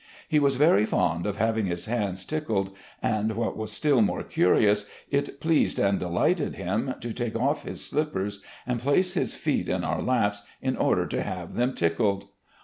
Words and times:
He 0.27 0.39
was 0.39 0.55
very 0.55 0.83
fond 0.87 1.27
of 1.27 1.37
having 1.37 1.67
his 1.67 1.85
hands 1.85 2.25
tickled, 2.25 2.71
and, 3.03 3.35
what 3.35 3.55
was 3.55 3.71
still 3.71 4.01
more 4.01 4.23
curious, 4.23 4.85
it 5.11 5.39
pleased 5.39 5.77
and 5.77 5.99
delighted 5.99 6.55
him 6.55 6.95
to 7.01 7.13
take 7.13 7.35
off 7.39 7.65
his 7.65 7.85
slippers 7.85 8.41
and 8.65 8.79
place 8.79 9.13
his 9.13 9.35
feet 9.35 9.69
in 9.69 9.83
our 9.83 10.01
laps 10.01 10.41
in 10.59 10.75
order 10.75 11.05
to 11.05 11.21
have 11.21 11.53
them 11.53 11.75
tickled. 11.75 12.25